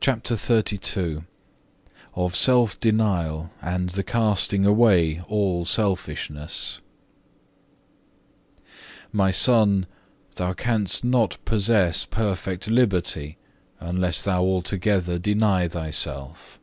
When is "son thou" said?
9.30-10.52